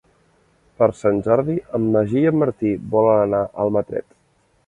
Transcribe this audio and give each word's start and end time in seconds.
Per 0.81 0.87
Sant 1.01 1.19
Jordi 1.27 1.57
en 1.79 1.85
Magí 1.97 2.17
i 2.23 2.31
en 2.31 2.41
Martí 2.45 2.73
volen 2.97 3.21
anar 3.29 3.45
a 3.51 3.67
Almatret. 3.67 4.09